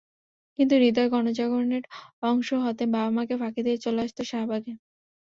[0.59, 1.83] কিন্তু হৃদয় গণজাগরণের
[2.23, 4.73] অংশ হতে বাবা-মাকে ফাঁকি দিয়ে চলে আসত শাহবাগে।